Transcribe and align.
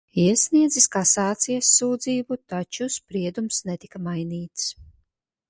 Iesniedzis 0.21 0.87
kasācijas 0.95 1.69
sūdzību, 1.81 2.39
taču 2.55 2.89
spriedums 2.97 3.61
netika 3.73 4.03
mainīts. 4.09 4.67